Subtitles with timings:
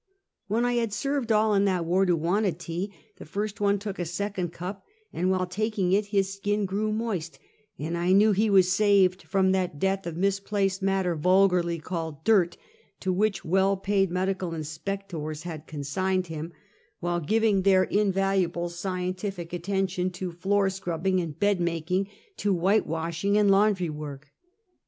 [0.47, 3.99] When I had served all in that ward who wanted tea, the first one took
[3.99, 7.37] a second cup, and while taking it his skin grew moist,
[7.77, 12.57] and I knew he was saved from that death of misplaced matter vulgarly called" dirt,"
[13.01, 16.51] to which well paid medical inspectors had consigned him,
[16.99, 17.51] while giv 278 Half a Century.
[17.51, 17.61] ing
[18.01, 22.07] their invaluable scientific attention to floor scrub bing and bed making,
[22.37, 24.31] to whitewashing and laundry work.